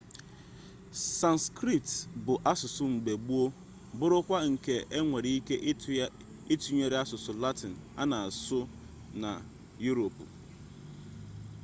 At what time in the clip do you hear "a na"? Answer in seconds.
8.01-8.17